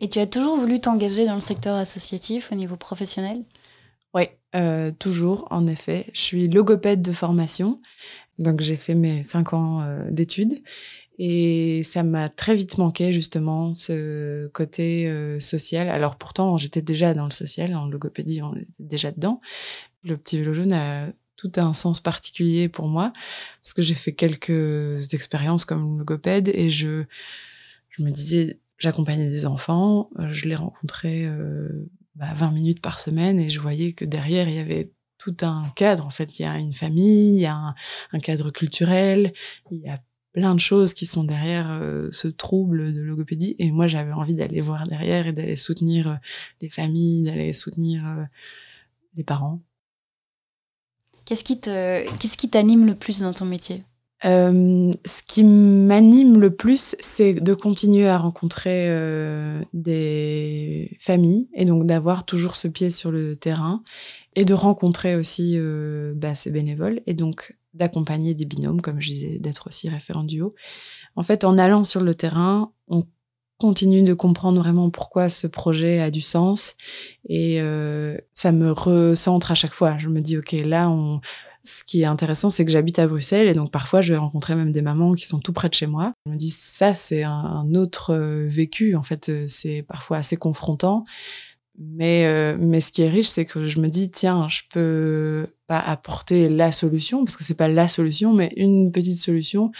[0.01, 3.43] Et tu as toujours voulu t'engager dans le secteur associatif au niveau professionnel?
[4.13, 6.07] Oui, euh, toujours, en effet.
[6.13, 7.81] Je suis logopède de formation
[8.39, 10.61] donc j'ai fait mes cinq ans euh, d'études
[11.17, 15.89] et ça m'a très vite manqué justement ce côté euh, social.
[15.89, 19.41] Alors pourtant j'étais déjà dans le social, en logopédie on était déjà dedans.
[20.03, 23.13] Le petit vélo jaune a tout un sens particulier pour moi
[23.61, 27.03] parce que j'ai fait quelques expériences comme logopède et je
[27.89, 33.39] je me disais j'accompagnais des enfants, je les rencontrais euh, bah, 20 minutes par semaine
[33.39, 34.91] et je voyais que derrière il y avait
[35.25, 36.05] tout un cadre.
[36.05, 37.73] En fait, il y a une famille, il y a
[38.11, 39.33] un, cadre culturel,
[39.71, 39.99] il y a
[40.33, 43.55] plein de choses qui sont derrière euh, ce trouble de logopédie.
[43.57, 46.15] Et moi, j'avais envie d'aller voir derrière et d'aller soutenir euh,
[46.61, 48.23] les familles, d'aller soutenir euh,
[49.15, 49.61] les parents.
[51.23, 53.83] Qu'est-ce qui te, qu'est-ce qui t'anime le plus dans ton métier?
[54.23, 58.89] Ce qui m'anime le plus, c'est de continuer à rencontrer
[59.73, 63.83] des familles et donc d'avoir toujours ce pied sur le terrain
[64.35, 69.11] et de rencontrer aussi euh, bah, ces bénévoles et donc d'accompagner des binômes, comme je
[69.11, 70.55] disais, d'être aussi référent duo.
[71.15, 73.05] En fait, en allant sur le terrain, on
[73.57, 76.75] continue de comprendre vraiment pourquoi ce projet a du sens
[77.29, 79.97] et euh, ça me recentre à chaque fois.
[79.97, 80.93] Je me dis, ok, là,
[81.63, 84.55] ce qui est intéressant, c'est que j'habite à Bruxelles et donc parfois je vais rencontrer
[84.55, 86.13] même des mamans qui sont tout près de chez moi.
[86.25, 88.95] Je me dis, ça, c'est un, autre euh, vécu.
[88.95, 91.05] En fait, c'est parfois assez confrontant.
[91.77, 95.47] Mais, euh, mais ce qui est riche, c'est que je me dis, tiens, je peux
[95.67, 99.71] pas apporter la solution, parce que c'est pas la solution, mais une petite solution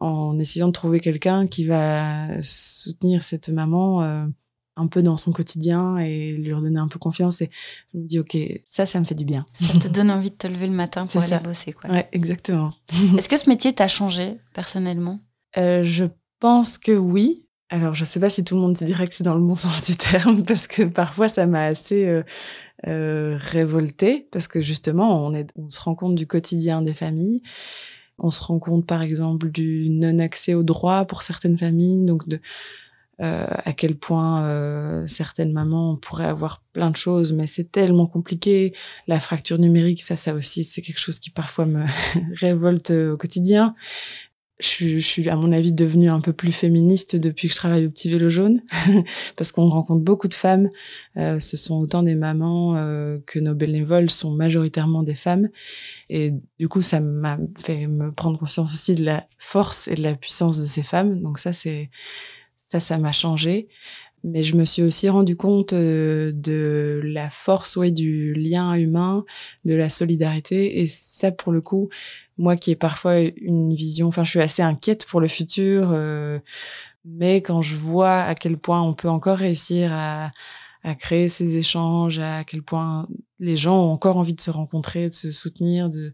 [0.00, 4.26] en essayant de trouver quelqu'un qui va soutenir cette maman euh,
[4.76, 7.40] un peu dans son quotidien et lui redonner un peu confiance.
[7.40, 7.50] Et
[7.92, 8.36] je me dis, OK,
[8.66, 9.46] ça, ça me fait du bien.
[9.52, 11.88] Ça te donne envie de te lever le matin pour aller bosser, quoi.
[11.90, 12.72] Ouais, exactement.
[13.16, 15.20] Est-ce que ce métier t'a changé personnellement?
[15.56, 16.06] Euh, Je
[16.40, 17.43] pense que oui.
[17.74, 19.84] Alors, je sais pas si tout le monde dirait que c'est dans le bon sens
[19.84, 22.22] du terme, parce que parfois ça m'a assez euh,
[22.86, 27.42] euh, révoltée, parce que justement, on, se rend compte du quotidien des familles.
[28.16, 32.40] On se rend compte, par exemple, du non-accès au droit pour certaines familles, donc de
[33.20, 38.06] euh, à quel point euh, certaines mamans pourraient avoir plein de choses, mais c'est tellement
[38.06, 38.72] compliqué.
[39.08, 41.86] La fracture numérique, ça, ça aussi, c'est quelque chose qui parfois me
[42.36, 43.74] révolte au quotidien
[44.60, 47.90] je, suis, à mon avis, devenue un peu plus féministe depuis que je travaille au
[47.90, 48.60] Petit Vélo Jaune,
[49.36, 50.70] parce qu'on rencontre beaucoup de femmes.
[51.16, 55.48] Euh, ce sont autant des mamans euh, que nos bénévoles sont majoritairement des femmes.
[56.08, 60.02] Et du coup, ça m'a fait me prendre conscience aussi de la force et de
[60.02, 61.20] la puissance de ces femmes.
[61.20, 61.90] Donc ça, c'est
[62.68, 63.68] ça, ça m'a changé.
[64.24, 69.24] Mais je me suis aussi rendu compte euh, de la force, ouais, du lien humain,
[69.66, 70.80] de la solidarité.
[70.80, 71.90] Et ça, pour le coup,
[72.38, 76.38] moi qui ai parfois une vision, enfin je suis assez inquiète pour le futur, euh,
[77.04, 80.30] mais quand je vois à quel point on peut encore réussir à,
[80.98, 85.14] créer ces échanges, à quel point les gens ont encore envie de se rencontrer, de
[85.14, 86.12] se soutenir, de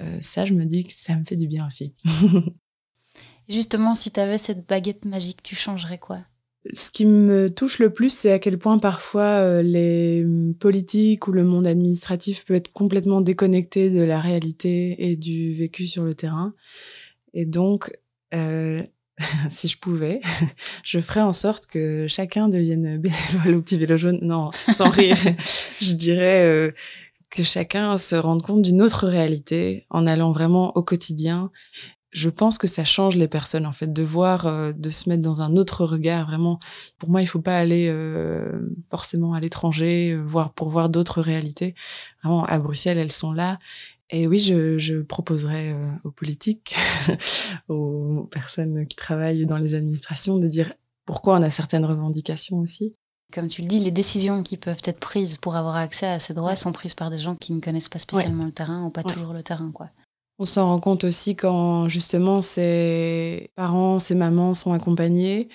[0.00, 1.94] euh, ça, je me dis que ça me fait du bien aussi.
[3.48, 6.20] Justement, si tu avais cette baguette magique, tu changerais quoi?
[6.72, 10.26] Ce qui me touche le plus, c'est à quel point parfois euh, les
[10.58, 15.86] politiques ou le monde administratif peut être complètement déconnecté de la réalité et du vécu
[15.86, 16.54] sur le terrain.
[17.34, 17.92] Et donc,
[18.34, 18.82] euh,
[19.50, 20.20] si je pouvais,
[20.82, 22.98] je ferais en sorte que chacun devienne
[23.32, 24.18] bénévole au petit vélo jaune.
[24.22, 25.16] Non, sans rire.
[25.80, 26.72] je dirais euh,
[27.30, 31.50] que chacun se rende compte d'une autre réalité en allant vraiment au quotidien.
[32.16, 35.20] Je pense que ça change les personnes en fait de voir, euh, de se mettre
[35.20, 36.26] dans un autre regard.
[36.26, 36.58] Vraiment,
[36.98, 41.74] pour moi, il faut pas aller euh, forcément à l'étranger, voir pour voir d'autres réalités.
[42.22, 43.58] Vraiment, à Bruxelles, elles sont là
[44.10, 46.76] et oui, je, je proposerais euh, aux politiques,
[47.68, 50.72] aux personnes qui travaillent dans les administrations, de dire
[51.04, 52.94] pourquoi on a certaines revendications aussi.
[53.32, 56.34] Comme tu le dis, les décisions qui peuvent être prises pour avoir accès à ces
[56.34, 59.02] droits sont prises par des gens qui ne connaissent pas spécialement le terrain ou pas
[59.02, 59.90] toujours le terrain, quoi.
[60.38, 65.48] On s'en rend compte aussi quand justement ses parents, ses mamans sont accompagnés.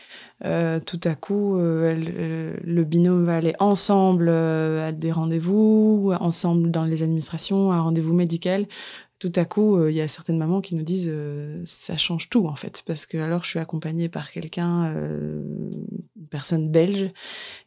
[0.43, 6.71] Euh, tout à coup, euh, euh, le binôme va aller ensemble à des rendez-vous, ensemble
[6.71, 8.65] dans les administrations, à un rendez-vous médical
[9.21, 12.27] tout à coup, euh, il y a certaines mamans qui nous disent euh, ça change
[12.27, 15.43] tout en fait, parce que alors je suis accompagnée par quelqu'un, euh,
[16.19, 17.11] une personne belge,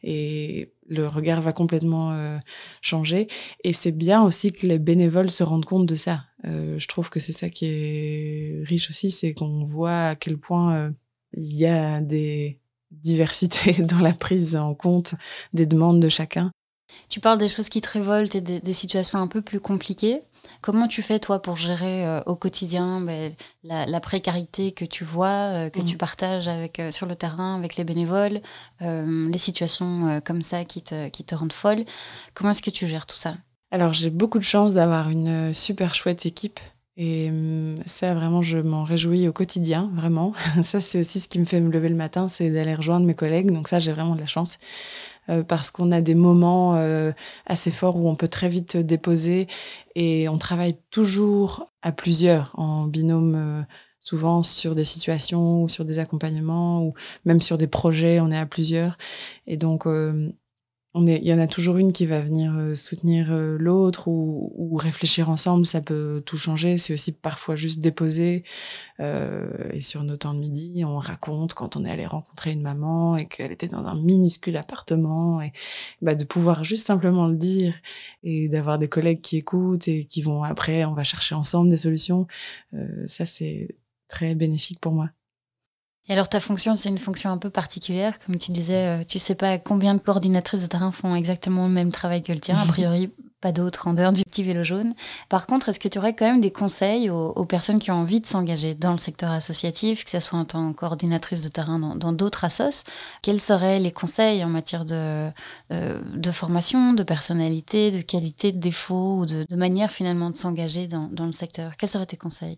[0.03, 2.39] et le regard va complètement
[2.81, 3.27] changer.
[3.63, 6.25] Et c'est bien aussi que les bénévoles se rendent compte de ça.
[6.45, 10.93] Je trouve que c'est ça qui est riche aussi, c'est qu'on voit à quel point
[11.33, 12.59] il y a des
[12.91, 15.15] diversités dans la prise en compte
[15.53, 16.51] des demandes de chacun.
[17.09, 20.21] Tu parles des choses qui te révoltent et des situations un peu plus compliquées.
[20.61, 25.65] Comment tu fais, toi, pour gérer euh, au quotidien ben, la, précarité que tu vois,
[25.65, 25.97] euh, que tu mmh.
[25.97, 28.41] partages avec, euh, sur le terrain avec les bénévoles,
[28.81, 31.85] les situations comme ça qui te, qui te rendent folle?
[32.33, 33.35] Comment est-ce que tu gères tout ça?
[33.75, 36.61] Alors, j'ai beaucoup de chance d'avoir une super chouette équipe.
[36.95, 40.31] Et mmh, ça, vraiment, je m'en réjouis au quotidien, vraiment.
[40.63, 43.15] Ça, c'est aussi ce qui me fait me lever le matin, c'est d'aller rejoindre mes
[43.15, 43.51] collègues.
[43.51, 44.59] Donc ça, j'ai vraiment de la chance.
[45.27, 47.11] Euh, parce qu'on a des moments euh,
[47.47, 49.47] assez forts où on peut très vite déposer
[49.95, 53.61] et on travaille toujours à plusieurs en binôme euh,
[53.99, 56.93] souvent sur des situations ou sur des accompagnements ou
[57.25, 58.97] même sur des projets, on est à plusieurs.
[59.47, 59.85] Et donc,
[61.03, 65.29] il y en a toujours une qui va venir euh, soutenir euh, l'autre ou, réfléchir
[65.29, 66.77] ensemble, ça peut tout changer.
[66.77, 68.43] C'est aussi parfois juste déposer.
[68.99, 72.61] Euh, et sur nos temps de midi, on raconte quand on est allé rencontrer une
[72.61, 75.51] maman et qu'elle était dans un minuscule appartement et
[76.01, 77.75] bah, de pouvoir juste simplement le dire
[78.23, 81.77] et d'avoir des collègues qui écoutent et qui vont après, on va chercher ensemble des
[81.77, 82.27] solutions.
[83.07, 83.75] ça, c'est
[84.07, 85.09] très bénéfique pour moi.
[86.07, 89.17] Et alors ta fonction, c'est une fonction un peu particulière, comme tu disais, euh, tu
[89.17, 92.57] sais pas combien de coordinatrices de terrain font exactement le même travail que le tien,
[92.57, 93.09] a priori
[93.41, 94.95] pas d'autres en dehors du petit vélo jaune.
[95.29, 98.21] Par contre, est-ce que tu aurais quand même des conseils aux, personnes qui ont envie
[98.21, 101.77] de s'engager dans le secteur associatif, que ce soit en tant que coordinatrice de terrain
[101.77, 102.83] dans d'autres assos?
[103.21, 105.29] Quels seraient les conseils en matière de,
[105.71, 111.25] euh, formation, de personnalité, de qualité, de défaut ou de, manière finalement de s'engager dans
[111.25, 111.77] le secteur?
[111.77, 112.57] Quels seraient tes conseils?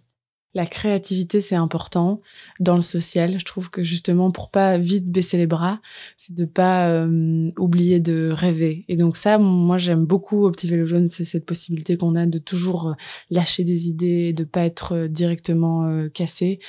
[0.58, 2.20] La créativité, c'est important
[2.60, 3.39] dans le social.
[3.39, 5.80] Je trouve que justement, pour pas vite baisser les bras,
[6.17, 8.84] c'est de pas euh, oublier de rêver.
[8.88, 12.26] Et donc ça, moi, j'aime beaucoup au Petit Vélo Jaune, c'est cette possibilité qu'on a
[12.26, 12.93] de toujours euh,
[13.30, 16.60] lâcher des idées, de pas être euh, directement cassé.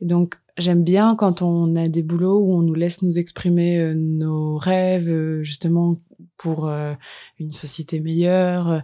[0.00, 3.92] Et donc, j'aime bien quand on a des boulots où on nous laisse nous exprimer
[3.96, 5.96] nos rêves, justement
[6.36, 6.70] pour
[7.38, 8.82] une société meilleure.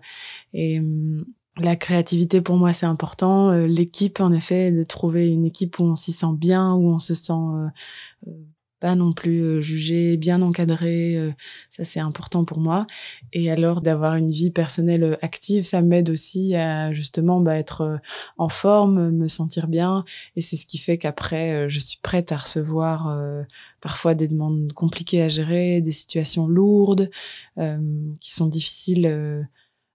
[0.55, 1.25] Hum,
[1.59, 3.51] la créativité pour moi c'est important.
[3.51, 6.99] Euh, l'équipe en effet, de trouver une équipe où on s'y sent bien, où on
[6.99, 7.69] se sent euh,
[8.29, 8.33] euh,
[8.81, 11.35] pas non plus jugé, bien encadré,
[11.69, 12.87] ça c'est important pour moi.
[13.33, 17.99] Et alors d'avoir une vie personnelle active, ça m'aide aussi à justement bah, être
[18.37, 20.05] en forme, me sentir bien.
[20.37, 23.13] Et c'est ce qui fait qu'après je suis prête à recevoir
[23.81, 27.11] parfois des demandes compliquées à gérer, des situations lourdes
[27.57, 29.49] qui sont difficiles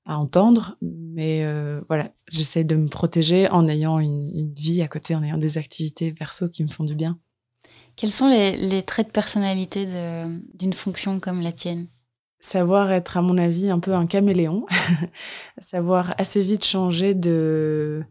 [0.06, 5.16] à entendre, mais euh, voilà, j'essaie de me protéger en ayant une, vie à côté,
[5.16, 7.20] en ayant des activités perso qui me font du bien.
[7.96, 9.88] Quels sont les, traits de personnalité
[10.56, 11.88] d'une fonction comme la tienne?
[12.40, 14.66] Savoir être, à mon avis, un peu un caméléon,
[15.60, 18.04] savoir assez vite changer de,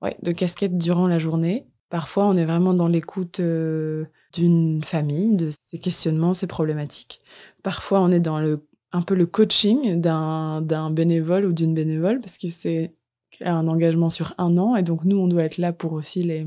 [0.00, 1.68] ouais, de casquette durant la journée.
[1.88, 7.20] Parfois, on est vraiment dans l'écoute euh, d'une famille, de ses questionnements, ses problématiques.
[7.62, 12.38] Parfois, on est dans le un peu le coaching d'un bénévole ou d'une bénévole parce
[12.38, 12.94] que c'est
[13.40, 16.46] un engagement sur un an et donc nous on doit être là pour aussi les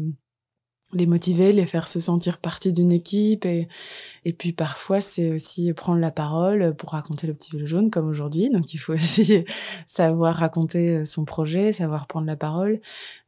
[0.93, 3.67] les motiver, les faire se sentir partie d'une équipe et
[4.23, 8.07] et puis parfois c'est aussi prendre la parole pour raconter le petit vélo jaune comme
[8.07, 9.43] aujourd'hui donc il faut aussi
[9.87, 12.79] savoir raconter son projet, savoir prendre la parole,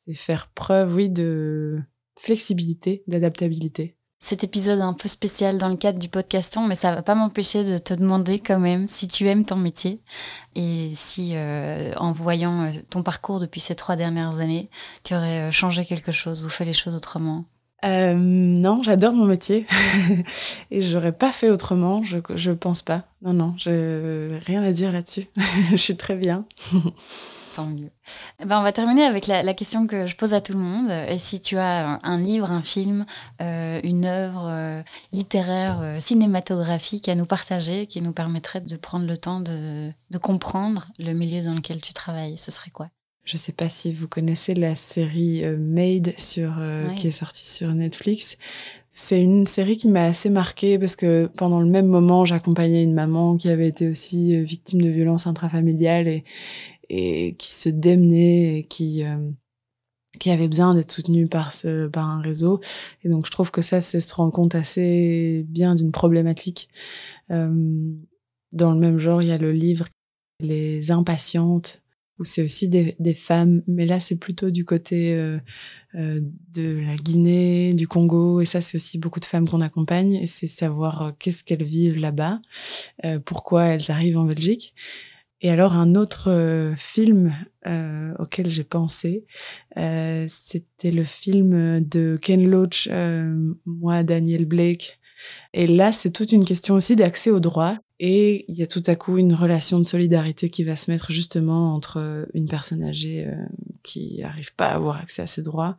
[0.05, 1.79] c'est faire preuve oui de
[2.17, 3.96] flexibilité, d'adaptabilité.
[4.19, 7.63] Cet épisode un peu spécial dans le cadre du podcaston, mais ça va pas m'empêcher
[7.63, 10.01] de te demander quand même si tu aimes ton métier
[10.55, 14.69] et si, euh, en voyant euh, ton parcours depuis ces trois dernières années,
[15.03, 17.45] tu aurais euh, changé quelque chose ou fait les choses autrement.
[17.83, 19.67] Non, j'adore mon métier
[20.71, 22.03] et j'aurais pas fait autrement.
[22.03, 23.03] Je, je pense pas.
[23.21, 25.27] Non, non, j'ai rien à dire là-dessus.
[25.71, 26.45] je suis très bien.
[27.57, 27.89] Tant mieux.
[28.39, 30.59] Eh ben, on va terminer avec la, la, question que je pose à tout le
[30.59, 30.91] monde.
[31.09, 33.07] Et si tu as un livre, un film,
[33.41, 39.07] euh, une œuvre euh, littéraire, euh, cinématographique à nous partager qui nous permettrait de prendre
[39.07, 42.89] le temps de, de comprendre le milieu dans lequel tu travailles, ce serait quoi?
[43.27, 46.95] Je sais pas si vous connaissez la série euh, Made sur euh, ouais.
[46.95, 48.37] qui est sortie sur Netflix.
[48.93, 52.93] C'est une série qui m'a assez marquée parce que pendant le même moment, j'accompagnais une
[52.93, 56.23] maman qui avait été aussi euh, victime de violences intrafamiliales et
[56.89, 59.29] et qui se démenait et qui euh,
[60.19, 62.61] qui avait besoin d'être soutenue par ce par un réseau.
[63.03, 66.69] Et donc je trouve que ça c'est se rendre compte assez bien d'une problématique.
[67.31, 67.93] Euh,
[68.53, 69.87] dans le même genre il y a le livre
[70.39, 71.81] les impatientes
[72.19, 75.39] où c'est aussi des, des, femmes, mais là c'est plutôt du côté euh,
[75.95, 76.19] euh,
[76.53, 80.27] de la Guinée, du Congo, et ça c'est aussi beaucoup de femmes qu'on accompagne, et
[80.27, 82.41] c'est savoir euh, qu'est-ce qu'elles vivent là-bas,
[83.05, 84.73] euh, pourquoi elles arrivent en Belgique.
[85.41, 87.35] Et alors un autre euh, film
[88.19, 89.25] auquel j'ai pensé,
[89.75, 92.89] c'était le film de Ken Loach,
[93.65, 94.99] moi Daniel Blake,
[95.53, 97.77] et là, c'est toute une question aussi d'accès au droit.
[97.99, 101.11] Et il y a tout à coup une relation de solidarité qui va se mettre
[101.11, 103.35] justement entre une personne âgée euh,
[103.81, 105.77] qui n'arrive pas à avoir accès à ses droits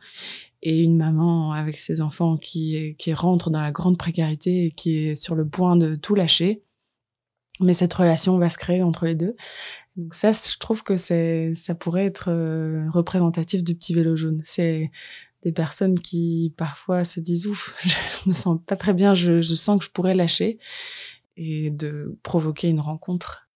[0.61, 4.97] et une maman avec ses enfants qui, qui rentre dans la grande précarité et qui
[4.97, 6.61] est sur le point de tout lâcher.
[7.61, 9.35] Mais cette relation va se créer entre les deux.
[9.95, 14.41] Donc ça, je trouve que c'est, ça pourrait être euh, représentatif du petit vélo jaune.
[14.45, 14.91] C'est
[15.43, 17.75] des personnes qui parfois se disent ouf,
[18.23, 20.57] je me sens pas très bien, je, je sens que je pourrais lâcher
[21.37, 23.48] et de provoquer une rencontre.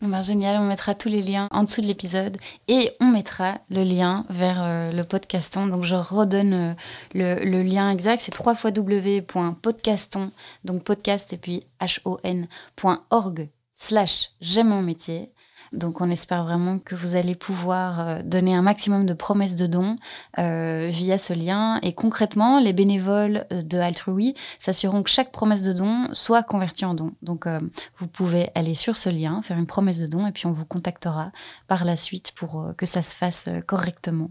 [0.00, 2.36] Ben génial, on mettra tous les liens en dessous de l'épisode
[2.68, 5.66] et on mettra le lien vers euh, le podcaston.
[5.66, 6.74] Donc je redonne euh,
[7.14, 10.30] le, lien exact, c'est www.podcaston,
[10.62, 15.32] donc podcast et puis h-o-n.org slash j'aime mon métier.
[15.72, 19.66] Donc on espère vraiment que vous allez pouvoir euh, donner un maximum de promesses de
[19.66, 19.96] dons
[20.38, 21.78] euh, via ce lien.
[21.82, 26.84] Et concrètement, les bénévoles euh, de Altrui s'assureront que chaque promesse de don soit convertie
[26.84, 27.12] en don.
[27.22, 27.60] Donc euh,
[27.98, 30.64] vous pouvez aller sur ce lien, faire une promesse de don et puis on vous
[30.64, 31.32] contactera
[31.66, 34.30] par la suite pour euh, que ça se fasse correctement.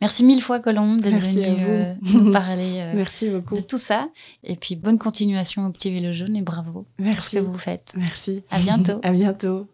[0.00, 3.56] Merci mille fois Colombe d'être venue nous parler Merci beaucoup.
[3.56, 4.08] de tout ça.
[4.44, 7.16] Et puis bonne continuation au petit vélo jaune et bravo Merci.
[7.16, 7.92] pour ce que vous faites.
[7.96, 8.44] Merci.
[8.50, 9.00] À bientôt.
[9.02, 9.71] à bientôt.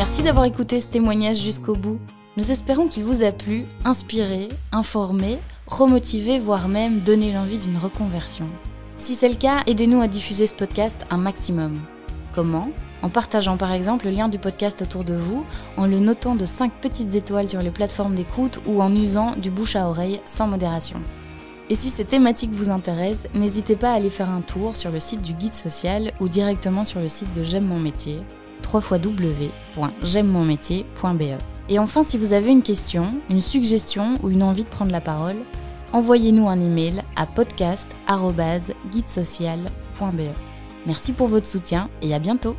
[0.00, 1.98] Merci d'avoir écouté ce témoignage jusqu'au bout.
[2.38, 8.46] Nous espérons qu'il vous a plu, inspiré, informé, remotivé, voire même donné l'envie d'une reconversion.
[8.96, 11.78] Si c'est le cas, aidez-nous à diffuser ce podcast un maximum.
[12.34, 12.70] Comment?
[13.02, 15.44] En partageant par exemple le lien du podcast autour de vous,
[15.76, 19.50] en le notant de 5 petites étoiles sur les plateformes d'écoute ou en usant du
[19.50, 21.02] bouche à oreille sans modération.
[21.68, 24.98] Et si ces thématiques vous intéressent, n'hésitez pas à aller faire un tour sur le
[24.98, 28.22] site du guide social ou directement sur le site de J'aime mon métier,
[28.72, 31.38] www.j'aime-mon-métier.be.
[31.68, 35.00] Et enfin, si vous avez une question, une suggestion ou une envie de prendre la
[35.00, 35.36] parole,
[35.92, 40.20] envoyez-nous un email à podcast.guidesocial.be.
[40.86, 42.56] Merci pour votre soutien et à bientôt